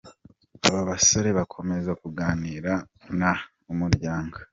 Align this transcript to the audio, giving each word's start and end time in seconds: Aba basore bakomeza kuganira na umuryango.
Aba 0.67 0.81
basore 0.89 1.29
bakomeza 1.37 1.91
kuganira 2.01 2.73
na 3.19 3.31
umuryango. 3.71 4.37